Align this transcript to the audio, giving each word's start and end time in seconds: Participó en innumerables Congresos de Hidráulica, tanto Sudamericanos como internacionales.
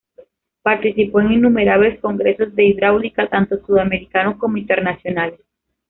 Participó 0.63 1.21
en 1.21 1.33
innumerables 1.33 1.99
Congresos 1.99 2.55
de 2.55 2.65
Hidráulica, 2.65 3.29
tanto 3.29 3.63
Sudamericanos 3.63 4.37
como 4.39 4.57
internacionales. 4.57 5.39